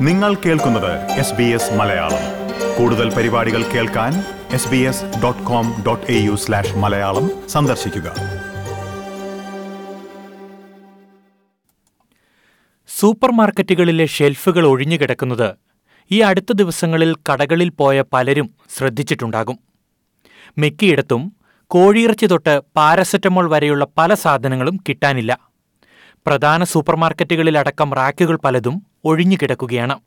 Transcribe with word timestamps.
നിങ്ങൾ 0.00 0.34
കേൾക്കുന്നത് 0.34 1.10
S 1.10 1.34
B 1.34 1.42
S 1.42 1.74
Malayalam. 1.74 2.46
കൂടുതൽ 2.78 3.14
പരിപാടികൾ 3.14 3.62
കേൾക്കാൻ 3.62 4.12
S 4.50 4.68
B 4.68 4.76
S 4.76 5.04
dot 5.22 5.42
com 5.42 5.84
dot 5.86 6.12
A 6.12 6.14
U 6.14 6.34
slash 6.34 6.76
Malayalam 6.76 7.48
സന്ദർശിക്കുക. 7.48 8.14
സൂപ്പർ 12.88 13.30
മാർക്കറ്റുകളിലെ 13.30 14.06
ഷെൽഫുകൾ 14.06 14.66
ഒഴിഞ്ഞുകിടക്കുന്നത് 14.66 15.54
ഈ 16.10 16.20
അടുത്ത 16.20 16.52
ദിവസങ്ങളിൽ 16.52 17.16
കടകളിൽ 17.32 17.68
പോയ 17.68 18.04
പലരും 18.12 18.50
ശ്രദ്ധിച്ചിട്ടുണ്ടാകും. 18.78 19.58
മിക്കയിടത്തും 20.58 21.32
കോഴിയിറച്ചി 21.66 22.26
തൊട്ട് 22.26 22.60
പാരസെറ്റമോൾ 22.76 23.50
വരെയുള്ള 23.50 23.86
പല 23.98 24.14
സാധനങ്ങളും 24.14 24.80
കിട്ടാനില്ല. 24.88 25.45
പ്രധാന 26.26 26.64
സൂപ്പർമാർക്കറ്റുകളിലടക്കം 26.64 27.94
റാക്കുകൾ 27.94 28.36
പലതും 28.36 28.82
ഒഴിഞ്ഞുകിടക്കുകയാണ്. 29.04 30.00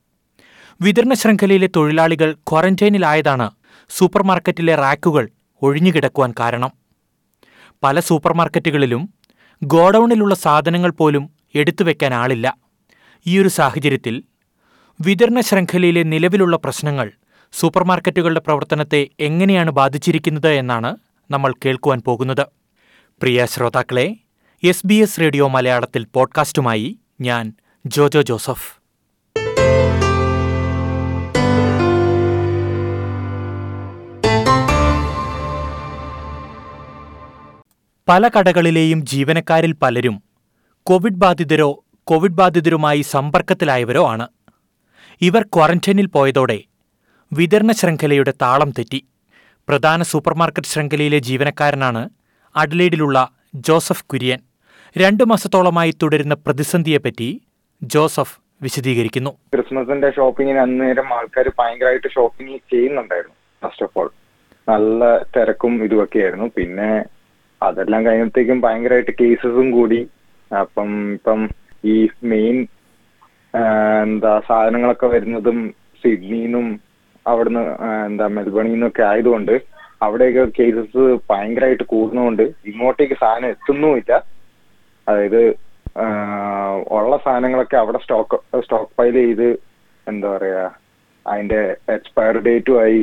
വിതരണ 0.81 1.13
ശൃംഖലയിലെ 1.13 1.69
തൊഴിലാളികൾ 1.75 2.33
ക്വാറന്റൈനിലായതാണ് 2.33 3.51
സൂപ്പർമാർക്കറ്റിലെ 3.89 4.75
റാക്കുകൾ 4.75 5.29
ഒഴിഞ്ഞുകിടക്കുവാൻ 5.61 6.33
കാരണം. 6.39 6.71
പല 7.83 7.99
സൂപ്പർമാർക്കറ്റുകളിലും 7.99 9.13
ഗോഡൌണിലുള്ള 9.63 10.35
സാധനങ്ങൾ 10.35 10.91
പോലും 10.91 11.29
എടുത്തു 11.55 11.83
വെക്കാൻ 11.83 12.13
ആളില്ല. 12.13 12.57
ഈയൊരു 13.27 13.49
സാഹചര്യത്തിൽ 13.49 14.23
വിതരണ 15.01 15.39
ശൃംഖലയിലെ 15.39 16.03
നിലവിലുള്ള 16.03 16.57
പ്രശ്നങ്ങൾ 16.57 17.11
സൂപ്പർമാർക്കറ്റുകളുടെ 17.51 18.39
പ്രവർത്തനത്തെ 18.39 19.07
എങ്ങനെയാണ് 19.19 19.71
ബാധിച്ചിരിക്കുന്നത് 19.71 20.49
എന്നാണ് 20.49 20.97
നമ്മൾ 21.31 21.53
കേൾക്കുവാൻ 21.65 22.01
പോകുന്നത്. 22.01 22.47
പ്രിയ 23.21 23.45
ശ്രോതാക്കളെ 23.45 24.15
എസ് 24.63 24.87
ബി 24.87 24.93
എസ് 24.93 25.19
റേഡിയോ 25.21 25.47
മലയാളത്തിൽ 25.47 26.05
പോഡ്കാസ്റ്റുമായി 26.13 26.99
ഞാൻ 27.21 27.53
ജോജോ 27.85 28.21
ജോസഫ്. 28.21 28.79
പല 38.07 38.27
കടകളിലെയും 38.27 39.05
ജീവനക്കാരിൽ 39.05 39.73
പലരും 39.73 40.23
കോവിഡ് 40.83 41.13
ബാധിതരോ 41.13 41.83
കോവിഡ് 42.03 42.31
ബാധിതരുമായി 42.31 43.01
സമ്പർക്കത്തിലായവരോ 43.01 44.07
ആണ്. 44.07 44.27
ഇവർ 45.21 45.41
ക്വാറന്റൈനിൽ 45.41 46.05
പോയതോടെ 46.05 46.63
വിതരണ 47.33 47.71
ശൃംഖലയുടെ 47.71 48.33
താളം 48.41 48.71
തെറ്റി. 48.71 49.07
പ്രധാന 49.67 50.03
സൂപ്പർമാർക്കറ്റ് 50.03 50.67
ശൃംഖലയിലെ 50.67 51.19
ജീവനക്കാരനാണ് 51.19 52.09
അഡ്ലേഡിലുള്ള 52.55 53.29
ജോസഫ് 53.55 54.03
കുര്യൻ. 54.03 54.48
രണ്ടു 54.97 55.23
മാസത്തോളമായി 55.23 55.91
തുടരുന്ന 56.01 56.33
പ്രതിസന്ധിയെപ്പറ്റി 56.45 57.27
ജോസഫ് 57.81 58.35
വിശദീകരിക്കുന്നു. 58.63 59.31
ക്രിസ്മസിന്റെ 59.55 60.09
ഷോപ്പിങ്ങിന് 60.15 60.59
അന്നേരം 60.59 61.13
ആൾക്കാർ 61.17 61.47
ഭയങ്കരമായിട്ട് 61.59 62.09
ഷോപ്പിംഗ് 62.15 62.57
ചെയ്യുന്നുണ്ടായിരുന്നു. 62.71 63.35
ഫസ്റ്റ് 63.63 63.85
ഓഫ് 63.85 63.99
ഓൾ 63.99 64.09
നല്ല 64.67 65.03
തിരക്കും 65.35 65.83
ഇതുമൊക്കെയായിരുന്നു. 65.83 66.47
പിന്നെ 66.57 66.89
അതെല്ലാം 67.61 68.05
കഴിഞ്ഞപ്പോഴത്തേക്കും 68.05 68.61
ഭയങ്കരമായിട്ട് 68.61 69.13
കേസസും 69.21 69.71
കൂടി. 69.71 69.99
അപ്പം 70.51 71.13
ഇപ്പം 71.13 71.39
ഈ 71.85 71.95
മെയിൻ 72.23 72.57
എന്താ 74.03 74.33
സാധനങ്ങളൊക്കെ 74.47 75.07
വരുന്നതും 75.07 75.59
സിഡ്നിന്നും 76.01 76.67
അവിടുന്ന് 77.25 77.63
എന്താ 78.09 78.27
മെൽബണിൽ 78.27 78.71
നിന്നൊക്കെ 78.71 79.01
ആയതുകൊണ്ട് 79.01 79.55
അവിടെയൊക്കെ 80.01 80.43
കേസസ് 80.59 81.03
ഭയങ്കരമായിട്ട് 81.29 81.83
കൂടുന്നതുകൊണ്ട് 81.83 82.43
ഇങ്ങോട്ടേക്ക് 82.71 83.13
സാധനം 83.13 83.49
എത്തുന്നുമില്ല. 83.49 84.11
അതായത് 85.09 85.41
ഉള്ള 86.97 87.13
സാധനങ്ങളൊക്കെ 87.25 87.77
അവിടെ 87.83 87.99
സ്റ്റോക്ക് 88.03 88.37
സ്റ്റോക്ക് 88.65 88.93
പൈൽ 88.99 89.15
ചെയ്ത് 89.21 89.49
എന്താ 90.07 90.27
പറയാ 90.35 90.63
അതിന്റെ 91.25 91.61
എക്സ്പയർ 91.95 92.35
ഡേറ്റും 92.45 92.77
ആയി 92.83 93.01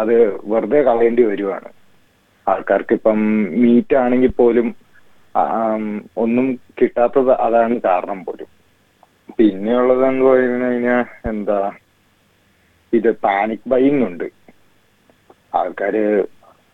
അത് 0.00 0.14
വെറുതെ 0.52 0.80
കളയേണ്ടി 0.88 1.22
വരുവാണ്. 1.30 1.68
ആൾക്കാർക്ക് 2.46 2.94
ഇപ്പം 2.98 3.20
മീറ്റ് 3.62 3.96
ആണെങ്കിൽ 4.02 4.32
പോലും 4.40 4.68
ഒന്നും 6.22 6.46
കിട്ടാത്തത് 6.78 7.32
അതാണ് 7.46 7.74
കാരണം 7.86 8.18
പോലും. 8.26 8.48
പിന്നെയുള്ളത് 9.38 10.02
എന്ന് 10.08 10.24
പറഞ്ഞു 10.30 10.58
കഴിഞ്ഞാൽ 10.64 11.04
എന്താ 11.30 11.58
ഇത് 12.92 13.10
പാനിക് 13.24 13.68
ബൈങ് 13.72 14.02
ഉണ്ട്. 14.08 14.26
ആൾക്കാര് 15.60 16.02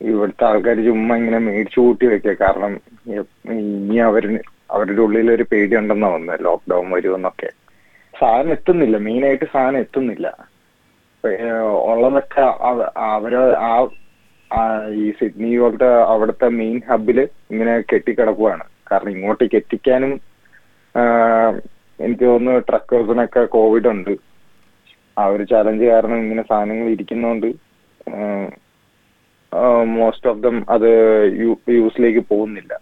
ഇവിടുത്തെ 0.00 0.44
ആൾക്കാർ 0.48 0.76
ചുമ്മാ 0.88 1.14
ഇങ്ങനെ 1.20 1.38
മേടിച്ചു 1.46 1.80
കൂട്ടി 1.86 2.06
വെക്കുക. 2.12 2.34
കാരണം 2.42 2.74
ഇനി 3.56 3.98
അവരിന് 4.08 4.40
അവരുടെ 4.74 5.02
ഉള്ളിൽ 5.06 5.28
ഒരു 5.36 5.44
പേടി 5.50 5.74
ഉണ്ടെന്നാ 5.76 6.08
വന്നത് 6.14 6.40
ലോക്ക്ഡൌൺ 6.46 6.88
വരുമെന്നൊക്കെ. 6.96 7.50
സാധനം 8.14 8.52
എത്തുന്നില്ല 8.56 8.96
മെയിനായിട്ട് 9.06 9.46
സാധനം 9.52 9.80
എത്തുന്നില്ല. 9.84 10.26
ഉള്ളതൊക്കെ 11.90 12.42
അവർ 13.10 13.34
ആ 14.56 14.60
ഈ 15.02 15.04
സിഡ്നി 15.18 15.50
പോലത്തെ 15.58 15.90
അവിടുത്തെ 16.12 16.48
മെയിൻ 16.60 16.78
ഹബിൽ 16.90 17.18
ഇങ്ങനെ 17.50 17.74
കെട്ടിക്കിടക്കുവാണ്. 17.90 18.64
കാരണം 18.90 19.12
ഇങ്ങോട്ടേക്ക് 19.16 19.56
എത്തിക്കാനും 19.60 20.12
എനിക്ക് 21.98 22.24
തോന്നുന്നു 22.24 22.62
ട്രക്കേഴ്സിനൊക്കെ 22.68 23.42
കോവിഡ് 23.56 23.88
ഉണ്ട്. 23.94 24.12
ആ 25.18 25.24
ഒരു 25.34 25.44
ചലഞ്ച് 25.52 25.84
കാരണം 25.92 26.18
ഇങ്ങനെ 26.24 26.42
സാധനങ്ങൾ 26.50 26.88
ഇരിക്കുന്നോണ്ട് 26.94 27.48
മോസ്റ്റ് 29.98 30.28
ഓഫ് 30.30 30.42
ദം 30.46 30.56
അത് 30.74 30.90
യൂസിലേക്ക് 31.78 32.22
പോകുന്നില്ല. 32.32 32.72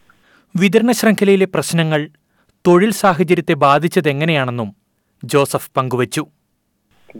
വിതരണ 0.54 0.91
ശൃംഖലയിലെ 0.91 1.47
പ്രശ്നങ്ങൾ 1.54 2.00
തൊഴിൽ 2.66 2.91
സാഹചര്യത്തെ 2.91 3.54
ബാധിച്ചതെങ്ങനെയാണെന്നും 3.64 4.70
ജോസഫ് 5.25 5.70
പങ്കുവച്ചു. 5.76 6.22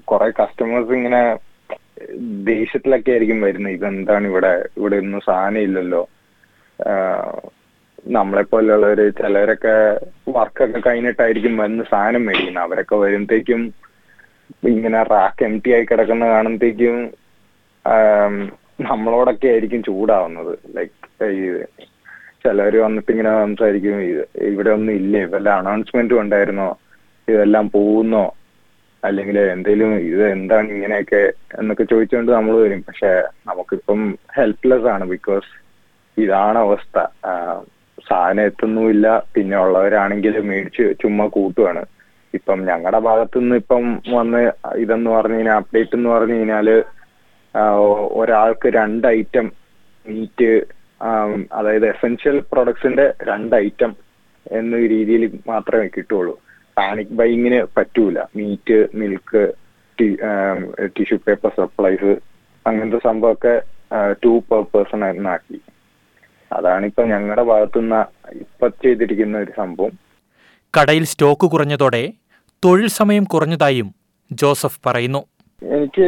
കുറെ 0.05 0.29
കസ്റ്റമേഴ്സ് 0.39 0.93
ഇങ്ങനെ 0.93 1.21
ദേഷ്യത്തിലൊക്കെ 2.51 3.11
ആയിരിക്കും 3.11 3.41
വരുന്നത്. 3.41 3.73
ഇതെന്താണ് 3.73 4.27
ഇവിടെ 4.27 4.69
ഇവിടെ 4.77 4.97
ഒന്നും 4.97 5.21
സാധനം 5.21 5.59
ഇല്ലല്ലോ 5.59 6.03
നമ്മളെ 8.17 8.43
പോലെയുള്ളവര് 8.43 9.07
ചിലരൊക്കെ 9.21 9.75
വർക്കൊക്കെ 10.37 10.81
കഴിഞ്ഞിട്ടായിരിക്കും 10.87 11.57
വന്ന് 11.57 11.85
സാധനം 11.93 12.27
മേടിക്കുന്നത്. 12.27 12.65
അവരൊക്കെ 12.65 12.97
വരുമ്പോഴത്തേക്കും 12.97 13.63
ഇങ്ങനെ 14.75 15.03
റാക്ക് 15.03 15.45
എം 15.45 15.55
ടി 15.65 15.71
ആയി 15.77 15.85
കിടക്കുന്ന 15.85 16.27
കാണുമ്പോഴത്തേക്കും 16.35 16.97
നമ്മളോടൊക്കെ 18.91 19.49
ആയിരിക്കും 19.49 19.83
ചൂടാവുന്നത്. 19.83 20.55
ലൈക്ക് 20.77 20.95
ചിലവര് 22.45 22.79
വന്നിട്ട് 22.79 23.11
ഇങ്ങനെ 23.13 23.31
സംസാരിക്കും 23.45 23.97
ഇവിടെ 24.51 24.71
ഒന്നും 24.71 24.93
ഇല്ലേ? 25.01 25.23
വല്ല 25.25 25.49
അനൗൺസ്മെന്റും 25.61 26.21
ഉണ്ടായിരുന്നോ? 26.21 26.69
ഇതെല്ലാം 27.29 27.67
പോകുന്നോ? 27.71 28.25
അല്ലെങ്കിൽ 29.03 29.37
എന്തെങ്കിലും 29.39 29.91
ഇത് 30.11 30.23
എന്താണ് 30.37 30.69
ഇങ്ങനെയൊക്കെ 30.77 31.21
എന്നൊക്കെ 31.59 31.85
ചോദിച്ചുകൊണ്ട് 31.85 32.31
നമ്മൾ 32.33 32.55
വരും. 32.63 32.81
പക്ഷെ 32.89 33.11
നമുക്കിപ്പം 33.49 34.01
ഹെൽപ്ലെസ് 34.37 34.89
ആണ് 34.95 35.05
ബിക്കോസ് 35.15 35.51
ഇതാണ് 36.17 36.59
അവസ്ഥ. 36.59 36.97
സാധനം 38.09 38.43
എത്തുന്നുമില്ല. 38.45 39.07
പിന്നെ 39.35 39.57
ഉള്ളവരാണെങ്കിൽ 39.65 40.35
മേടിച്ച് 40.51 40.85
ചുമ്മാ 41.03 41.27
കൂട്ടുവാണ്. 41.37 41.83
ഇപ്പം 42.35 42.59
ഞങ്ങളുടെ 42.71 42.99
ഭാഗത്തുനിന്ന് 42.99 43.57
ഇപ്പം 43.57 43.85
വന്ന് 44.15 44.41
ഇതെന്ന് 44.77 45.11
പറഞ്ഞു 45.11 45.37
കഴിഞ്ഞാൽ 45.37 45.57
അപ്ഡേറ്റ് 45.61 45.97
എന്ന് 45.97 46.11
പറഞ്ഞു 46.11 46.35
കഴിഞ്ഞാൽ 46.35 46.69
ഒരാൾക്ക് 48.21 48.69
രണ്ട് 48.81 49.07
ഐറ്റം 49.19 49.47
മീറ്റ് 50.07 50.51
അതായത് 51.59 51.87
എസെൻഷ്യൽ 51.95 52.37
പ്രൊഡക്ട്സിന്റെ 52.53 53.07
രണ്ട് 53.31 53.55
ഐറ്റം 53.57 53.93
എന്ന 54.59 54.77
രീതിയിൽ 54.95 55.25
മാത്രമേ 55.47 55.89
കിട്ടുള്ളൂ 55.97 56.35
പാനിക് 56.77 57.15
ബൈങ്ങിന് 57.21 57.61
പറ്റൂല. 57.77 58.19
Meat 58.37 58.79
milk 59.01 59.43
tissue 60.97 61.19
paper 61.27 61.51
supplies 61.61 62.13
അങ്ങനത്തെ 62.67 63.01
സംഭവമൊക്കെ 63.09 63.55
ടു 64.25 64.33
പെർ 64.49 64.63
പേഴ്സൺ 64.73 65.03
എന്നാക്കി 65.05 65.59
അതാണ് 66.51 66.85
ഇപ്പൊ 66.91 67.03
ഞങ്ങളുടെ 67.13 67.45
ഭാഗത്തുനിന്ന് 67.51 68.01
ഇപ്പൊ 68.43 68.69
ചെയ്തിരിക്കുന്ന 68.83 69.39
ഒരു 69.45 69.53
സംഭവം. 69.57 69.95
കടയിൽ 70.75 71.05
സ്റ്റോക്ക് 71.13 71.47
കുറഞ്ഞതോടെ 71.55 72.03
തൊഴിൽ 72.63 72.89
സമയം 73.01 73.25
കുറഞ്ഞതായും 73.25 73.89
ജോസഫ് 74.31 74.81
പറയുന്നു. 74.87 75.23
എനിക്ക് 75.77 76.05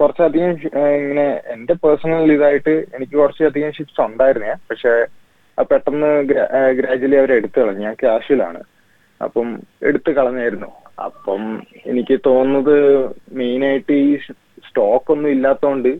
കുറച്ചധികം 0.00 0.50
ഇങ്ങനെ 1.00 1.26
എന്റെ 1.54 1.74
പേഴ്സണൽ 1.82 2.32
ഇതായിട്ട് 2.36 2.74
എനിക്ക് 2.96 3.14
കുറച്ചധികം 3.20 3.72
ഷിഫ്റ്റ്സ് 3.76 4.04
ഉണ്ടായിരുന്നേ. 4.08 4.52
പക്ഷെ 4.68 4.92
പെട്ടെന്ന് 5.70 6.10
ഗ്രാജുവലി 6.78 7.16
അവർ 7.20 7.30
എടുത്തു 7.38 7.58
കളഞ്ഞു. 7.60 7.82
ഞാൻ 7.86 7.94
ക്യാഷിലാണ് 8.02 8.60
അപ്പം 9.20 9.48
എടുത്തു 9.88 10.10
കളഞ്ഞായിരുന്നു. 10.10 10.70
അപ്പം 11.06 11.42
എനിക്ക് 11.90 12.16
തോന്നുന്നത് 12.26 12.76
മെയിനായിട്ട് 13.38 13.94
ഈ 14.04 14.10
സ്റ്റോക്ക് 14.68 15.12
ഒന്നും 15.14 15.30
ഇല്ലാത്തതുകൊണ്ട് 15.30 15.90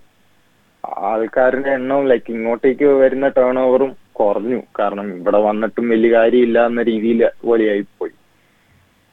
ആൾക്കാരുടെ 1.10 1.70
എണ്ണവും 1.78 2.06
ലൈക്ക് 2.10 2.30
ഇങ്ങോട്ടേക്ക് 2.36 2.84
വരുന്ന 3.02 3.28
ടേൺ 3.38 3.58
ഓവറും 3.64 3.90
കുറഞ്ഞു. 4.20 4.60
കാരണം 4.78 5.08
ഇവിടെ 5.18 5.40
വന്നിട്ടും 5.48 5.88
വലിയ 5.88 6.10
കാര്യമില്ല 6.18 6.66
എന്ന 6.66 6.82
രീതിയിൽ 6.82 7.20
പോലെയായി 7.46 7.84
പോയി 7.98 8.14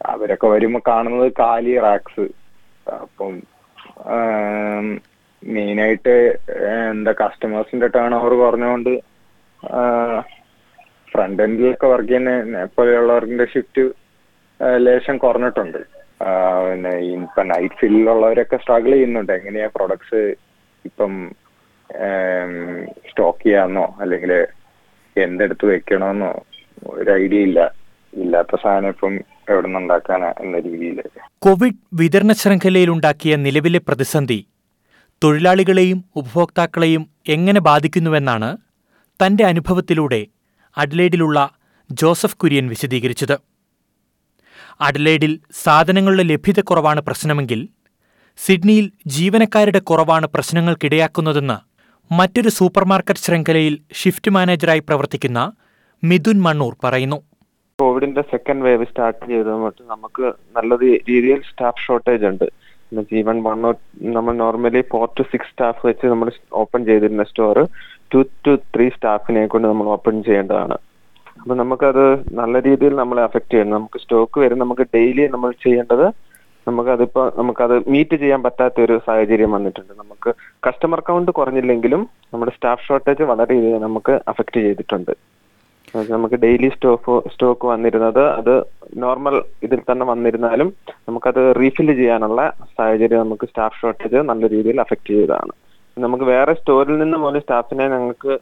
അവരൊക്കെ 0.02 0.48
വരുമ്പോ 0.48 0.82
കാണുന്നത് 0.88 1.28
കാലി 1.40 1.74
റാക്സ് 1.88 2.26
അപ്പം 3.02 3.36
മെയിൻ 5.44 5.78
ആയിട്ട് 5.86 6.16
എന്താ 6.92 7.12
കസ്റ്റമേഴ്സിന്റെ 7.22 7.88
ടേൺ 7.96 8.14
ഓവർ 8.20 8.34
കുറഞ്ഞുകൊണ്ട് 8.44 8.94
ഫ്രണ്ട് 11.12 11.42
എൻഡിലൊക്കെ 11.46 11.88
വർക്ക് 11.92 12.10
ചെയ്യുന്ന 12.10 12.64
പോലെയുള്ളവരുടെ 12.78 13.46
ഷിഫ്റ്റ് 13.54 13.84
ലേശം 14.86 15.16
കുറഞ്ഞിട്ടുണ്ട്. 15.24 15.80
പിന്നെ 16.68 16.92
ഇപ്പൊ 17.14 17.42
നൈറ്റ് 17.52 17.78
ഫീൽഡിലുള്ളവരൊക്കെ 17.80 18.58
സ്ട്രഗിൾ 18.64 18.92
ചെയ്യുന്നുണ്ട്. 18.96 19.34
എങ്ങനെയാ 19.40 19.68
പ്രൊഡക്ട്സ് 19.78 20.22
ഇപ്പം 20.90 21.14
സ്റ്റോക്ക് 23.10 23.44
ചെയ്യാന്നോ 23.46 23.86
അല്ലെങ്കിൽ 24.04 24.32
എന്തെടുത്ത് 25.16 25.66
വെക്കണമെന്നോ 25.72 26.32
ഒരു 26.94 27.10
ഐഡിയ 27.24 27.48
ഇല്ല. 27.48 27.60
ഇല്ലാത്ത 28.14 28.56
സാധനം 28.64 28.94
ഇപ്പം 28.96 29.14
എവിടെ 29.50 29.68
എന്ന 30.40 30.60
രീതിയിൽ 30.60 31.00
കോവിഡ് 31.40 31.82
വിതരണ 31.94 32.32
ശൃംഖലയിലുണ്ടാക്കിയ 32.32 33.36
നിലവിലെ 33.36 33.80
പ്രതിസന്ധി 33.80 34.46
തൊഴിലാളികളെയും 35.24 36.06
ഉപഭോക്താക്കളെയും 36.16 37.10
എങ്ങനെ 37.28 37.60
ബാധിക്കുന്നുവെന്നാണ് 37.60 38.58
തന്റെ 39.20 39.44
അനുഭവത്തിലൂടെ 39.46 40.28
അഡ്ലേഡിലുള്ള 40.78 41.50
ജോസഫ് 41.92 42.38
കുര്യൻ 42.38 42.68
വിശദീകരിച്ചത്. 42.68 43.38
അഡ്ലേഡിൽ 44.82 45.40
സാധനങ്ങളുടെ 45.64 46.24
ലഭ്യതക്കുറവാണ് 46.24 47.02
പ്രശ്നമെങ്കിൽ 47.02 47.70
സിഡ്നിയിൽ 48.38 48.92
ജീവനക്കാരുടെ 49.08 49.80
കുറവാണ് 49.80 50.28
പ്രശ്നങ്ങൾക്കിടയാക്കുന്നതെന്ന് 50.28 51.58
മറ്റൊരു 52.14 52.50
സൂപ്പർമാർക്കറ്റ് 52.50 53.20
ശൃംഖലയിൽ 53.20 53.80
ഷിഫ്റ്റ് 53.94 54.32
മാനേജറായി 54.32 54.80
പ്രവർത്തിക്കുന്ന 54.80 55.54
മിഥുൻ 56.04 56.42
മണ്ണൂർ 56.42 56.76
പറയുന്നു. 56.84 57.35
കോവിഡിന്റെ 57.82 58.22
സെക്കൻഡ് 58.34 58.66
വേവ് 58.66 58.86
സ്റ്റാർട്ട് 58.90 59.22
ചെയ്തത് 59.30 59.50
തൊട്ട് 59.64 59.82
നമുക്ക് 59.94 60.26
നല്ല 60.58 60.76
രീതിയിൽ 60.84 61.40
സ്റ്റാഫ് 61.48 61.84
ഷോർട്ടേജ് 61.86 62.26
ഉണ്ട്. 62.30 62.46
ഈവൻ 63.22 63.38
വൺ 63.48 63.58
നമ്മൾ 64.18 64.34
normally 64.44 64.82
four 64.92 65.06
to 65.18 65.24
six 65.32 65.52
staff 65.54 65.82
വെച്ച് 65.90 66.06
നമ്മൾ 66.14 66.30
ഓപ്പൺ 66.62 66.82
ചെയ്തിരുന്ന 66.90 67.24
സ്റ്റോർ 67.32 67.58
ടു 68.14 68.20
ടു 68.46 68.54
ത്രീ 68.76 68.86
സ്റ്റാഫിനെ 68.96 69.44
കൊണ്ട് 69.54 69.68
നമ്മൾ 69.72 69.88
ഓപ്പൺ 69.96 70.16
ചെയ്യേണ്ടതാണ്. 70.28 70.78
അപ്പൊ 71.42 71.54
നമുക്കത് 71.62 72.06
നല്ല 72.40 72.62
രീതിയിൽ 72.68 72.94
നമ്മളെ 73.02 73.22
അഫക്ട് 73.28 73.52
ചെയ്യുന്നു 73.54 73.76
നമുക്ക് 73.78 74.00
സ്റ്റോക്ക് 74.04 74.38
വരും. 74.44 74.62
നമുക്ക് 74.64 74.86
ഡെയിലി 74.96 75.26
നമ്മൾ 75.36 75.52
ചെയ്യേണ്ടത് 75.66 76.08
നമുക്കതിപ്പോ 76.68 77.24
നമുക്കത് 77.40 77.76
മീറ്റ് 77.94 78.16
ചെയ്യാൻ 78.22 78.42
പറ്റാത്ത 78.46 78.80
ഒരു 78.88 78.96
സാഹചര്യം 79.08 79.52
വന്നിട്ടുണ്ട്. 79.56 79.94
നമുക്ക് 80.04 80.30
കസ്റ്റമർ 80.68 81.00
കൗണ്ട് 81.10 81.32
കുറഞ്ഞില്ലെങ്കിലും 81.40 82.02
നമ്മുടെ 82.34 82.54
സ്റ്റാഫ് 82.58 82.86
ഷോർട്ടേജ് 82.88 83.26
വളരെ 83.32 83.58
നമുക്ക് 83.86 84.14
അഫക്ട് 84.32 84.60
ചെയ്തിട്ടുണ്ട്. 84.68 85.14
നമുക്ക് 86.10 86.38
ഡെയിലി 86.44 86.70
സ്റ്റോക്ക് 86.76 87.14
സ്റ്റോക്ക് 87.34 87.66
വന്നിരുന്നത് 87.72 88.24
അത് 88.40 88.54
നോർമൽ 89.04 89.36
ഇതിൽ 89.64 89.80
തന്നെ 89.90 90.06
വന്നിരുന്നാലും 90.06 90.70
നമുക്കത് 91.08 91.42
റീഫിൽ 91.60 91.90
ചെയ്യാനുള്ള 91.94 92.42
സാഹചര്യം 92.78 93.20
നമുക്ക് 93.20 93.46
സ്റ്റാഫ് 93.46 93.80
ഷോർട്ടേജ് 93.82 94.22
നല്ല 94.30 94.48
രീതിയിൽ 94.48 94.80
അഫക്ട് 94.82 95.10
ചെയ്തതാണ്. 95.12 95.54
നമുക്ക് 95.98 96.26
വേറെ 96.26 96.54
സ്റ്റോറിൽ 96.54 96.96
നിന്ന് 96.98 97.18
പോലും 97.18 97.42
സ്റ്റാഫിനെ 97.42 97.86
ഞങ്ങൾക്ക് 97.88 98.34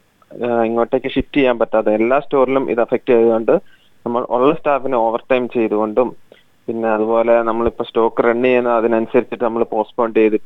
ഇങ്ങോട്ടേക്ക് 0.64 1.10
ഷിഫ്റ്റ് 1.14 1.38
ചെയ്യാൻ 1.38 1.58
പറ്റാതെ 1.58 1.90
എല്ലാ 1.98 2.16
സ്റ്റോറിലും 2.20 2.64
ഇത് 2.70 2.80
അഫക്ട് 2.80 3.10
ചെയ്തുകൊണ്ട് 3.12 3.54
നമ്മൾ 4.06 4.22
ഉള്ള 4.36 4.50
സ്റ്റാഫിനെ 4.54 4.96
ഓവർ 4.96 5.20
ടൈം 5.30 5.44
ചെയ്തുകൊണ്ടും 5.48 6.08
പിന്നെ 6.68 6.88
അതുപോലെ 6.88 7.34
നമ്മളിപ്പോൾ 7.42 7.86
സ്റ്റോക്ക് 7.88 8.24
റൺ 8.24 8.42
ചെയ്യുന്ന 8.42 8.70
അതിനനുസരിച്ചിട്ട് 8.78 9.44
നമ്മൾ 9.44 9.64
പോസ്റ്റ്പോൺ 9.74 10.10
ചെയ്ത് 10.12 10.38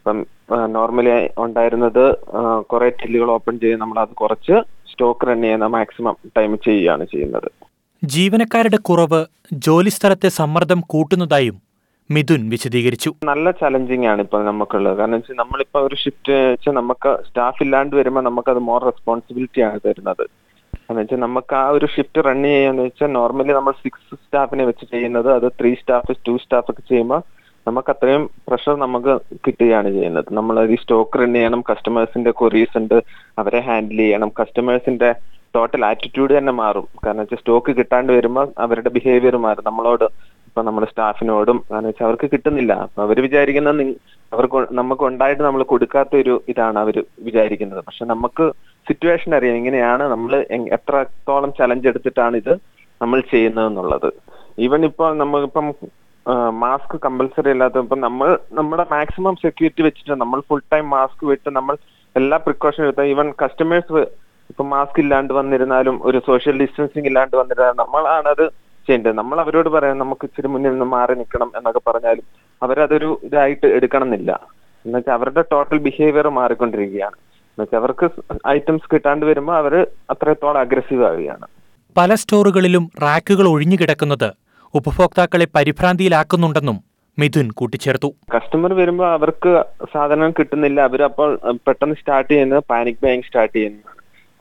ഇപ്പം 0.00 0.18
നോർമലി 0.74 1.10
ഉണ്ടായിരുന്നത് 1.44 2.04
കുറെ 2.70 2.86
ടില്ലുകൾ 3.00 3.30
ഓപ്പൺ 3.36 3.54
ചെയ്ത് 3.62 3.80
നമ്മൾ 3.80 3.98
അത് 4.02 4.12
കുറച്ച് 4.20 4.56
സ്റ്റോക്ക് 4.90 5.26
റൺ 5.28 5.40
ചെയ്യുന്ന 5.46 5.66
മാക്സിമം 5.74 6.14
ടൈം 6.36 6.52
ചെയ്യുകയാണ് 6.66 7.04
ചെയ്യുന്നത്. 7.12 7.48
ജീവനക്കാരുടെ 8.02 8.78
കുറവ് 8.88 9.20
ജോലി 9.66 9.90
സ്ഥലത്തെ 9.96 10.28
സമ്മർദ്ദം 10.40 10.80
കൂട്ടുന്നതായും 10.92 11.56
മിഥുൻ 12.14 12.42
വിശദീകരിച്ചു. 12.52 13.10
നല്ല 13.30 13.50
ചലഞ്ചിങ് 13.60 14.06
ആണ് 14.12 14.20
ഇപ്പൊ 14.26 14.38
നമുക്കുള്ളത്. 14.48 14.96
കാരണം 15.00 15.18
വെച്ചാൽ 15.18 15.36
നമ്മളിപ്പോ 15.40 15.80
ഒരു 15.88 15.96
ഷിഫ്റ്റ് 16.02 16.36
വെച്ചാൽ 16.52 16.74
നമുക്ക് 16.78 17.10
സ്റ്റാഫ് 17.26 17.62
ഇല്ലാണ്ട് 17.64 17.94
വരുമ്പോൾ 17.98 18.50
അത് 18.54 18.60
മോർ 18.70 18.80
റെസ്പോൺസിബിലിറ്റി 18.90 19.62
ആണ് 19.66 19.80
തരുന്നത്. 19.86 20.24
എന്ന് 20.88 20.98
വെച്ചാൽ 21.00 21.20
നമുക്ക് 21.26 21.54
ആ 21.62 21.66
ഒരു 21.76 21.88
ഷിഫ്റ്റ് 21.96 22.24
റൺ 22.28 22.40
ചെയ്യാന്ന് 22.48 22.86
വെച്ചാൽ 22.88 23.12
നോർമലി 23.18 23.52
നമ്മൾ 23.58 23.74
സിക്സ് 23.82 24.18
സ്റ്റാഫിനെ 24.24 24.64
വെച്ച് 24.70 24.86
ചെയ്യുന്നത്. 24.94 25.30
അത് 25.38 25.46
ത്രീ 25.60 25.72
സ്റ്റാഫ് 25.82 26.18
ടു 26.28 26.34
സ്റ്റാഫ് 26.44 26.70
ഒക്കെ 26.74 26.84
ചെയ്യുമ്പോൾ 26.92 27.22
നമുക്ക് 27.66 27.90
അത്രയും 27.92 28.22
പ്രഷർ 28.48 28.74
നമുക്ക് 28.84 29.12
കിട്ടുകയാണ് 29.46 29.88
ചെയ്യുന്നത്. 29.96 30.28
നമ്മൾ 30.38 30.56
ഈ 30.74 30.76
സ്റ്റോക്ക് 30.82 31.18
റൺ 31.20 31.32
ചെയ്യണം 31.38 31.60
കസ്റ്റമേഴ്സിന്റെ 31.70 32.30
കൊറീസ് 32.40 32.76
ഉണ്ട് 32.80 32.96
അവരെ 33.40 33.60
ഹാൻഡിൽ 33.68 34.00
ചെയ്യണം. 34.04 34.30
കസ്റ്റമേഴ്സിന്റെ 34.40 35.10
ടോട്ടൽ 35.54 35.82
ആറ്റിറ്റ്യൂഡ് 35.90 36.32
തന്നെ 36.38 36.52
മാറും. 36.62 36.86
കാരണം 37.04 37.22
വെച്ചാൽ 37.22 37.40
സ്റ്റോക്ക് 37.40 37.70
കിട്ടാണ്ട് 37.78 38.10
വരുമ്പോൾ 38.16 38.48
അവരുടെ 38.64 38.90
ബിഹേവിയർ 38.96 39.36
മാറും. 39.46 39.64
നമ്മളോട് 39.70 40.06
ഇപ്പൊ 40.48 40.60
നമ്മുടെ 40.66 40.86
സ്റ്റാഫിനോടും 40.90 41.58
കാരണം 41.70 41.88
വെച്ചാൽ 41.90 42.06
അവർക്ക് 42.08 42.28
കിട്ടുന്നില്ല. 42.32 42.72
അപ്പൊ 42.86 43.02
അവർ 43.06 43.16
വിചാരിക്കുന്ന 43.26 43.84
അവർക്ക് 44.32 44.58
നമുക്ക് 44.80 45.04
ഉണ്ടായിട്ട് 45.10 45.42
നമ്മൾ 45.42 45.62
കൊടുക്കാത്ത 45.72 46.12
ഒരു 46.22 46.34
ഇതാണ് 46.52 46.78
അവർ 46.84 46.96
വിചാരിക്കുന്നത്. 47.28 47.80
പക്ഷെ 47.86 48.04
നമുക്ക് 48.14 48.46
സിറ്റുവേഷൻ 48.86 49.30
അറിയാം. 49.38 49.56
ഇങ്ങനെയാണ് 49.60 50.04
നമ്മൾ 50.14 50.32
എത്രത്തോളം 50.78 51.52
ചലഞ്ച് 51.60 51.88
എടുത്തിട്ടാണ് 51.92 52.36
ഇത് 52.42 52.52
നമ്മൾ 53.02 53.20
ചെയ്യുന്നത് 53.32 53.68
എന്നുള്ളത് 53.70 54.10
ഈവൻ 54.66 54.80
ഇപ്പൊ 54.90 55.04
നമ്മളിപ്പം 55.22 55.66
മാസ്ക് 56.62 56.94
കമ്പൽസറി 57.04 57.50
അല്ലാത്ത 57.54 57.82
ഇപ്പം 57.84 58.00
നമ്മൾ 58.06 58.28
നമ്മുടെ 58.58 58.84
മാക്സിമം 58.94 59.36
സെക്യൂരിറ്റി 59.44 59.82
വെച്ചിട്ട് 59.86 60.14
നമ്മൾ 60.22 60.40
ഫുൾ 60.48 60.62
ടൈം 60.72 60.86
മാസ്ക് 60.96 61.22
വിട്ട് 61.30 61.50
നമ്മൾ 61.58 61.74
എല്ലാ 62.16 62.36
പ്രിക്കോഷൻ 62.46 62.82
എടുത്താൽ 62.86 63.08
ഈവൻ 63.12 63.28
കസ്റ്റമേഴ്സ് 63.42 64.02
ഇപ്പൊ 64.50 64.64
മാസ്ക് 64.74 64.98
ഇല്ലാണ്ട് 65.02 65.32
വന്നിരുന്നാലും 65.38 65.96
ഒരു 66.08 66.18
സോഷ്യൽ 66.28 66.56
ഡിസ്റ്റൻസിങ് 66.62 67.08
ഇല്ലാണ്ട് 67.10 67.36
വന്നിരുന്നാലും 67.40 67.80
നമ്മളാണ് 67.82 68.28
അത് 68.34 68.44
ചെയ്യേണ്ടത്. 68.86 69.14
നമ്മൾ 69.20 69.36
അവരോട് 69.44 69.68
പറയാം 69.74 69.98
നമുക്ക് 70.02 70.24
ഇച്ചിരി 70.28 70.48
മുന്നിൽ 70.52 70.72
നിന്ന് 70.74 70.88
മാറി 70.96 71.14
നിൽക്കണം 71.20 71.50
എന്നൊക്കെ 71.58 71.82
പറഞ്ഞാലും 71.88 72.24
അവരതൊരു 72.62 73.08
ഇതായിട്ട് 73.26 73.66
എടുക്കണം 73.78 74.08
എന്നില്ല 74.08 74.32
എന്നുവെച്ചാൽ 74.84 75.14
അവരുടെ 75.18 75.42
ടോട്ടൽ 75.52 75.78
ബിഹേവിയർ 75.86 76.28
മാറിക്കൊണ്ടിരിക്കുകയാണ്. 76.40 77.16
എന്നുവെച്ചാൽ 77.50 77.80
അവർക്ക് 77.82 78.06
ഐറ്റംസ് 78.56 78.90
കിട്ടാണ്ട് 78.92 79.24
വരുമ്പോൾ 79.30 79.56
അവർ 79.62 79.74
അത്രത്തോളം 80.14 80.60
അഗ്രസീവ് 80.64 81.04
ആവുകയാണ്. 81.10 81.46
പല 81.96 82.14
സ്റ്റോറുകളിലും 82.14 82.84
റാക്കുകൾ 83.04 83.46
ഒഴിഞ്ഞുകിടക്കുന്നത് 83.54 84.28
ഉപഭോക്താക്കളെ 84.78 85.46
പരിഭ്രാന്തിയിലാക്കുന്നുണ്ടെന്നും 85.56 86.76
മിഥുൻ 87.18 87.46
കൂട്ടിച്ചേർത്തു. 87.58 88.08
കസ്റ്റമർ 88.34 88.70
വരുമ്പോൾ 88.80 89.08
അവർക്ക് 89.16 89.52
സാധനം 89.94 90.30
കിട്ടുന്നില്ല. 90.38 90.78
അവർ 90.88 91.00
അപ്പോൾ 91.08 91.30
പെട്ടെന്ന് 91.66 91.96
സ്റ്റാർട്ട് 92.00 92.30
ചെയ്യുന്നത് 92.32 92.62
പാനിക് 92.72 93.00
ബൈങ് 93.04 93.26
സ്റ്റാർട്ട് 93.28 93.54
ചെയ്യുന്നു 93.56 93.82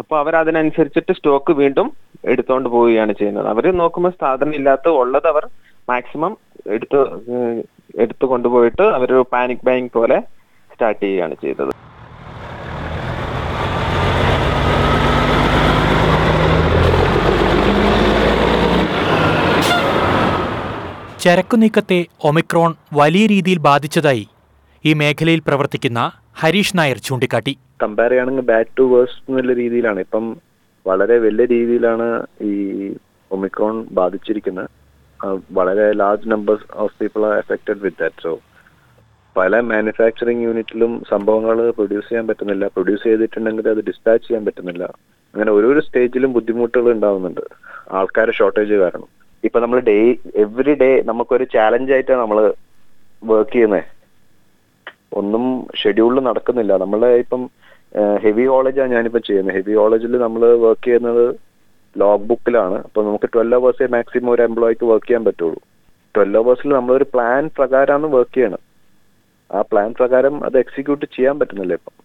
അപ്പോൾ 0.02 0.18
അവർ 0.24 0.34
അതിനനുസരിച്ചിട്ട് 0.42 1.14
സ്റ്റോക്ക് 1.18 1.54
വീണ്ടും 1.62 1.88
എടുത്തോണ്ട് 2.34 2.68
പോവുകയാണ് 2.76 3.14
ചെയ്യുന്നത്. 3.22 3.48
അവർ 3.54 3.66
നോക്കുമ്പോൾ 3.81 4.14
സാധനം 4.22 4.54
ഇല്ലാത്ത 4.60 4.88
ഉള്ളത് 5.02 5.28
അവർ 5.34 5.46
മാക്സിമം 5.92 6.34
എടുത്ത് 6.75 7.02
എടുത്തു 8.04 8.25
കൊണ്ടുപോയിട്ട് 8.34 8.86
അവർ 8.98 9.12
പാനിക് 9.36 9.66
ബൈങ് 9.70 9.92
പോലെ 9.98 10.20
സ്റ്റാർട്ട് 10.72 11.02
ചെയ്യുകയാണ് 11.06 11.36
ചെയ്തത്. 11.44 11.74
ചരക്കുനീക്കത്തെ 21.24 22.06
ഒമിക്രോൺ 22.24 22.75
വലിയ 22.94 23.25
രീതിയിൽ 23.27 23.60
ബാധിച്ചതായി 23.60 24.27
ഈ 24.86 24.94
മേഖലയിൽ 24.94 25.41
പ്രവർത്തിക്കുന്ന 25.48 26.12
ഹരീഷ് 26.39 26.77
നായർ 26.77 26.98
ചൂണ്ടിക്കാട്ടി. 26.98 27.53
കമ്പയർ 27.84 28.10
ചെയ്യുകയാണെങ്കിൽ 28.10 28.46
ബാഡ് 28.51 28.70
ടു 28.79 28.84
വേഴ്സ് 28.94 29.17
എന്നുള്ള 29.29 29.53
രീതിയിലാണ്. 29.53 30.00
ഇപ്പം 30.00 30.25
വളരെ 30.88 31.17
വലിയ 31.17 31.46
രീതിയിലാണ് 31.46 32.08
ഈ 32.41 32.53
ഒമിക്രോൺ 33.32 33.86
ബാധിച്ചിരിക്കുന്നത്. 33.91 34.70
വളരെ 35.51 35.91
large 35.94 36.29
numbers 36.29 36.63
of 36.74 36.96
people 37.01 37.25
are 37.25 37.38
affected 37.38 37.79
with 37.79 38.01
that 38.01 38.24
so 38.24 38.39
പല 39.38 39.60
മാനുഫാക്ചറിങ് 39.60 40.44
യൂണിറ്റിലും 40.44 41.03
സംഭവങ്ങൾ 41.10 41.70
പ്രൊഡ്യൂസ് 41.72 42.10
ചെയ്യാൻ 42.10 42.27
പറ്റുന്നില്ല. 42.27 42.67
പ്രൊഡ്യൂസ് 42.67 43.03
ചെയ്തിട്ടുണ്ടെങ്കിൽ 43.03 43.70
അത് 43.70 43.82
ഡിസ്പാച്ച് 43.88 44.27
ചെയ്യാൻ 44.27 44.46
പറ്റുന്നില്ല. 44.46 44.84
അങ്ങനെ 45.34 45.51
ഓരോരോ 45.51 45.79
സ്റ്റേജിലും 45.79 46.34
ബുദ്ധിമുട്ടുകൾ 46.34 46.91
ഉണ്ടാവുന്നുണ്ട്. 46.91 47.41
ആൾക്കാരെ 47.91 48.32
ഷോർട്ടേജ് 48.32 48.74
കാരണം. 48.74 49.08
ഇപ്പൊ 49.48 49.58
നമ്മൾ 49.63 49.79
ഡേ 49.89 49.98
എവറി 50.43 50.74
ഡേ 50.81 50.89
നമുക്കൊരു 51.10 51.46
ചാലഞ്ച് 51.55 51.93
ആയിട്ടാണ് 51.96 52.22
നമ്മൾ 52.24 52.39
വർക്ക് 53.31 53.53
ചെയ്യുന്നത് 53.55 53.86
ഒന്നും 55.19 55.43
ഷെഡ്യൂളിൽ 55.81 56.19
നടക്കുന്നില്ല. 56.29 56.74
നമ്മളെ 56.84 57.10
ഇപ്പം 57.24 57.41
ഹെവി 58.24 58.43
കോളേജാണ് 58.51 58.96
ഞാനിപ്പോൾ 58.96 59.24
ചെയ്യുന്നത് 59.27 59.55
ഹെവി 59.58 59.74
കോളേജിൽ 59.79 60.13
നമ്മൾ 60.25 60.41
വർക്ക് 60.65 60.86
ചെയ്യുന്നത് 60.88 61.24
ലോഗ് 61.96 62.27
ബുക്കിലാണ് 62.29 62.77
അപ്പൊ 62.88 63.00
നമുക്ക് 63.08 63.27
ട്വൽവ് 63.34 63.58
അവേഴ്സേ 63.60 63.86
മാക്സിമം 63.96 64.31
ഒരു 64.34 64.41
എംപ്ലോയിക്ക് 64.48 64.86
വർക്ക് 64.91 65.08
ചെയ്യാൻ 65.08 65.24
പറ്റുള്ളൂ. 65.27 65.60
ട്വൽവ് 66.15 66.39
അവേഴ്സിൽ 66.41 66.75
നമ്മളൊരു 66.79 67.08
പ്ലാൻ 67.13 67.43
പ്രകാരമാണ് 67.58 68.10
വർക്ക് 68.17 68.36
ചെയ്യണം 68.38 68.62
ആ 69.50 69.62
പ്ലാൻ 69.72 69.89
പ്രകാരം 70.00 70.36
അത് 70.48 70.55
എക്സിക്യൂട്ട് 70.63 71.05
ചെയ്യാൻ 71.15 71.36
പറ്റുന്നില്ല 71.41 71.74
ഇപ്പം. 71.79 71.96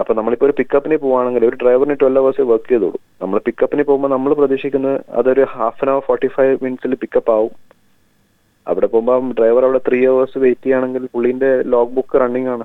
അപ്പൊ 0.00 0.12
നമ്മളിപ്പോ 0.14 0.46
ഒരു 0.46 0.54
പിക്കപ്പിന് 0.58 0.96
പോവാണെങ്കിൽ 1.02 1.46
ഒരു 1.48 1.56
ഡ്രൈവറിന് 1.62 1.96
ട്വൽവ് 2.00 2.20
അവേഴ്സ് 2.20 2.44
വർക്ക് 2.50 2.68
ചെയ്തോളൂ. 2.70 2.98
നമ്മൾ 3.22 3.38
പിക്കപ്പിന് 3.48 3.82
പോകുമ്പോൾ 3.82 4.10
നമ്മൾ 4.14 4.34
പ്രതീക്ഷിക്കുന്നത് 4.40 4.96
അതൊരു 5.18 5.42
half 5.54 5.82
an 5.84 5.90
hour 5.92 6.02
forty 6.08 6.28
five 6.36 6.54
മിനിറ്റ്സിൽ 6.64 6.94
pickup 6.94 7.30
ആവും. 7.30 7.52
അവിടെ 8.66 8.86
പോകുമ്പോൾ 8.86 9.32
ഡ്രൈവർ 9.38 9.64
അവിടെ 9.64 9.80
ത്രീ 9.88 10.00
അവേഴ്സ് 10.12 10.38
വെയിറ്റ് 10.44 10.62
ചെയ്യുകയാണെങ്കിൽ 10.64 11.04
പുള്ളിന്റെ 11.14 11.50
ലോഗ് 11.74 11.94
ബുക്ക് 11.96 12.20
റണ്ണിങ് 12.22 12.50
ആണ്. 12.54 12.64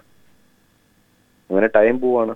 അങ്ങനെ 1.50 1.68
ടൈം 1.78 2.00
പോവാണ്. 2.00 2.34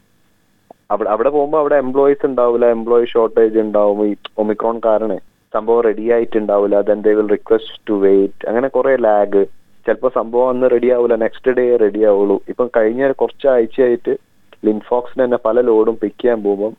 അവിടെ 0.91 1.09
അവിടെ 1.09 1.29
പോകുമ്പോൾ 1.29 1.59
അവിടെ 1.63 1.75
എംപ്ലോയീസ് 1.83 2.25
ഉണ്ടാവില്ല 2.29 2.65
എംപ്ലോയി 2.77 3.05
ഷോർട്ടേജ് 3.13 3.59
ഉണ്ടാവും 3.59 4.00
ഈ 4.07 4.13
ഒമിക്രോൺ 4.43 4.77
കാരണേ. 4.85 5.17
സംഭവം 5.53 5.81
ready 5.88 6.05
ആയിട്ടുണ്ടാവില്ല 6.12 6.77
then 6.89 7.00
they 7.07 7.13
will 7.13 7.29
request 7.35 7.79
to 7.89 7.95
wait 8.05 8.47
അങ്ങനെ 8.50 8.67
കുറെ 8.67 8.93
ലാഗ് 9.07 9.41
ചിലപ്പോൾ 9.85 10.12
സംഭവം 10.19 10.50
അന്ന് 10.50 10.67
റെഡി 10.75 10.89
ആവില്ല 10.95 11.15
നെക്സ്റ്റ് 11.23 11.51
ഡേ 11.59 11.65
റെഡി 11.83 12.01
ആവുള്ളൂ. 12.12 12.38
ഇപ്പം 12.51 12.69
കഴിഞ്ഞ 12.77 13.12
കുറച്ച് 13.21 13.47
ആഴ്ചയായിട്ട് 13.47 14.13
ലിൻഫോക്സിന് 14.67 15.22
തന്നെ 15.24 15.39
പല 15.48 15.62
ലോഡും 15.70 15.96
പിക്ക് 16.01 16.20
ചെയ്യാൻ 16.22 16.39
പോകുമ്പം 16.48 16.74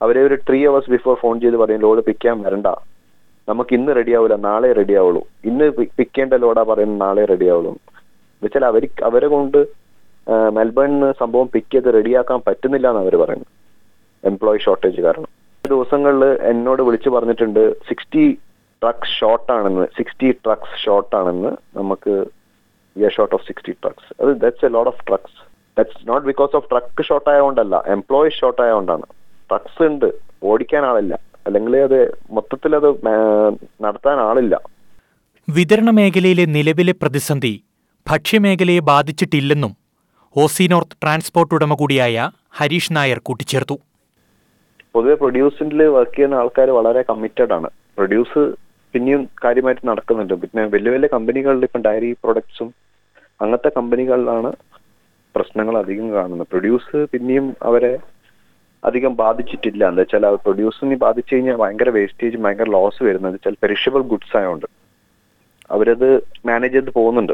അവരെ 0.00 0.20
ഒരു 0.28 0.36
ത്രീ 0.48 0.58
അവേഴ്സ് 0.68 0.90
ബിഫോർ 0.94 1.14
ഫോൺ 1.22 1.34
ചെയ്ത് 1.42 1.56
പറയും 1.62 1.82
ലോഡ് 1.86 2.02
പിക്ക് 2.08 2.22
ചെയ്യാൻ 2.24 2.38
വരണ്ട. 2.46 2.68
നമുക്ക് 3.48 3.72
ഇന്ന് 3.78 3.92
റെഡി 3.98 4.12
ആവില്ല 4.18 4.36
നാളെ 4.48 4.68
റെഡി 4.78 4.94
ആവുള്ളൂ. 5.00 5.22
ഇന്ന് 5.48 5.66
പിക്ക് 5.78 6.10
ചെയ്യേണ്ട 6.14 6.34
ലോഡാ 6.44 6.62
പറയുന്നത് 6.70 7.00
നാളെ 7.06 7.24
റെഡി 7.32 7.46
ആവുള്ളൂ. 7.54 7.72
എന്നുവെച്ചാൽ 8.34 8.64
അവർ 8.70 8.84
അവരെ 9.08 9.28
കൊണ്ട് 9.34 9.58
മെൽബണിന് 10.56 11.08
സംഭവം 11.22 11.48
പിക്ക് 11.54 11.72
ചെയ്ത് 11.74 11.88
റെഡിയാക്കാൻ 11.98 12.38
പറ്റുന്നില്ല 12.46 12.86
എന്ന് 12.92 13.02
അവർ 13.04 13.14
പറയുന്നു 13.22 13.48
എംപ്ലോയി 14.30 14.60
ഷോർട്ടേജ് 14.66 15.00
കാരണം. 15.06 15.30
ദിവസങ്ങളിൽ 15.64 16.22
എന്നോട് 16.50 16.82
വിളിച്ചു 16.86 17.10
പറഞ്ഞിട്ടുണ്ട് 17.16 17.62
സിക്സ്റ്റി 17.88 18.24
ട്രക്സ് 18.82 19.14
ഷോർട്ട് 19.18 19.50
ആണെന്ന് 19.56 19.84
സിക്സ്റ്റി 19.98 20.28
ട്രക്സ് 20.44 20.78
ഷോർട്ട് 20.84 21.14
ആണെന്ന്. 21.20 21.50
നമുക്ക് 21.78 22.14
we 22.96 23.04
are 23.08 23.12
short 23.18 23.36
of 23.38 23.46
sixty 23.50 23.72
trucks 23.82 24.08
അത് 24.22 24.30
that's 24.42 24.66
a 24.68 24.70
lot 24.76 24.90
of 24.92 25.04
trucks 25.10 25.38
that's 25.76 26.02
not 26.10 26.26
because 26.30 26.52
of 26.58 26.66
truck 26.72 27.04
short 27.08 27.28
ആയതുകൊണ്ടല്ല 27.32 27.76
employee 27.96 28.30
short 28.40 28.62
ആയതുകൊണ്ടാണ് 28.64 29.06
ട്രക്സ് 29.50 29.82
ഉണ്ട്. 29.90 30.08
ഓടിക്കാൻ 30.50 30.82
ആളില്ല 30.90 31.14
അല്ലെങ്കിൽ 31.46 31.74
അത് 31.86 31.98
മൊത്തത്തിൽ 32.36 32.72
അത് 32.80 32.88
നടത്താൻ 33.84 34.18
ആളില്ല 34.28 34.54
വിതരണ 35.48 35.90
മേഖലയിലെ 35.98 36.44
നിലവിലെ 36.56 36.94
പ്രതിസന്ധി 37.00 37.54
ഭക്ഷ്യമേഖലയെ 38.06 38.80
ബാധിച്ചിട്ടില്ലെന്നും 38.92 39.72
ഓസി 40.42 40.64
നോർത്ത് 40.72 40.96
ട്രാൻസ്പോർട്ട് 41.02 41.54
ഉടമ 41.56 41.72
കൂടിയായ 41.80 42.16
ഹരീഷ് 42.58 42.92
നായർ 42.96 43.18
കൂട്ടിച്ചേർത്തു. 43.28 43.76
പൊതുവെ 44.94 45.14
പ്രൊഡ്യൂസിൽ 45.20 45.82
വർക്ക് 45.96 46.14
ചെയ്യുന്ന 46.16 46.40
ആൾക്കാർ 46.42 46.68
വളരെ 46.78 47.02
കമ്മിറ്റഡ് 47.10 47.52
ആണ്. 47.56 47.68
പ്രൊഡ്യൂസ് 47.96 48.42
പിന്നെയും 48.94 49.22
കാര്യമായിട്ട് 49.44 49.84
നടക്കുന്നുണ്ട്. 49.90 50.34
പിന്നെ 50.42 50.64
വലിയ 50.74 50.90
വലിയ 50.94 51.08
കമ്പനികളിൽ 51.14 51.64
ഇപ്പം 51.68 51.82
ഡയറി 51.86 52.10
പ്രൊഡക്ട്സും 52.24 52.68
അങ്ങനത്തെ 53.40 53.70
കമ്പനികളിലാണ് 53.78 54.50
പ്രശ്നങ്ങൾ 55.34 55.78
അധികം 55.82 56.12
കാണുന്നത് 56.14 56.48
പ്രൊഡ്യൂസ് 56.52 56.98
പിന്നെയും 57.12 57.56
അവരെ 57.62 57.92
അധികം 58.88 59.16
ബാധിച്ചിട്ടില്ല. 59.16 59.82
എന്താ 59.90 60.02
വെച്ചാൽ 60.02 60.24
പ്രൊഡ്യൂസിനെ 60.46 60.96
ബാധിച്ചു 61.04 61.34
കഴിഞ്ഞാൽ 61.34 61.56
ഭയങ്കര 61.62 61.88
വേസ്റ്റേജ് 61.98 62.36
ഭയങ്കര 62.46 62.68
ലോസ് 62.76 63.02
വരുന്നത് 63.08 63.34
വെച്ചാൽ 63.36 63.56
പെരിഷബിൾ 63.62 64.02
ഗുഡ്സ് 64.12 64.36
ആയതുകൊണ്ട് 64.36 64.66
അവരത് 65.70 66.08
മാനേജ് 66.46 66.74
ചെയ്ത് 66.74 66.90
പോകുന്നുണ്ട്. 66.90 67.32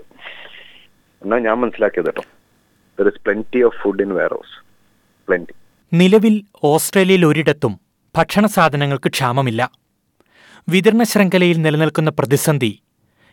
എന്നാ 1.22 1.38
ഞാൻ 1.38 1.56
മനസ്സിലാക്കിയത് 1.60 2.06
കേട്ടോ. 2.06 2.24
There 2.98 3.08
plenty 3.26 3.62
of 3.68 3.78
food 3.82 4.02
in 4.02 4.12
warehouse 4.36 4.56
plenty 5.28 5.54
നിലവിൽ 5.92 6.34
ഓസ്ട്രേലിയയിൽ 6.64 7.26
ഒരിടത്തും 7.26 7.72
ഭക്ഷണ 8.16 8.46
സാധനങ്ങൾക്ക് 8.46 9.10
ക്ഷാമമില്ല. 9.10 9.62
വിതരണ 10.68 11.02
ശൃംഖലയിൽ 11.02 11.58
നിലനിൽക്കുന്ന 11.62 12.10
പ്രതിസന്ധി 12.18 12.72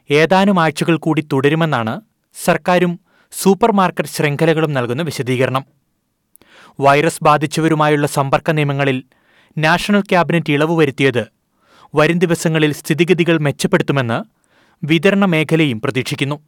ഏതാനും 0.10 0.60
ആഴ്ചകൾ 0.60 0.96
കൂടി 0.98 1.22
തുടരുമെന്നാണ് 1.34 1.94
സർക്കാരും 2.36 2.94
സൂപ്പർ 3.32 3.72
മാർക്കറ്റ് 3.72 4.10
ശൃംഖലകളും 4.10 4.74
നൽകുന്ന 4.74 5.02
വിശദീകരണം. 5.02 5.66
വൈറസ് 6.80 7.24
ബാധിച്ചവരുമായുള്ള 7.24 8.08
സമ്പർക്ക 8.08 8.52
നിയമങ്ങളിൽ 8.52 9.04
നാഷണൽ 9.58 10.02
ക്യാബിനറ്റ് 10.02 10.54
ഇളവ് 10.54 10.78
വരുത്തിയത് 10.78 11.26
വരും 11.96 12.20
ദിവസങ്ങളിൽ 12.20 12.74
സ്ഥിതിഗതികൾ 12.74 13.38
മെച്ചപ്പെടുത്തുമെന്ന് 13.38 14.24
വിതരണ 14.84 15.26
മേഖലയും 15.26 15.82
പ്രതീക്ഷിക്കുന്നു. 15.82 16.40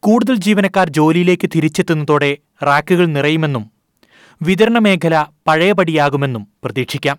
കൂടുതൽ 0.00 0.34
ജീവനക്കാർ 0.34 0.88
ജോലിയിലേക്ക് 0.88 1.50
തിരിച്ചെത്തുന്നതോടെ 1.54 2.36
റാക്കുകൾ 2.62 3.06
നിറയുമെന്നും 3.06 3.70
വിതരണ 4.42 4.78
മേഖല 4.78 5.24
പഴയപടിയാകുമെന്നും 5.46 6.48
പ്രതീക്ഷിക്കാം. 6.64 7.18